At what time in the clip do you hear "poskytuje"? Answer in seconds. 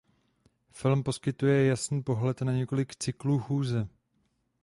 1.03-1.65